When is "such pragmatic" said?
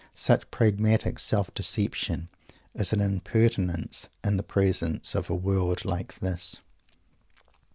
0.15-1.19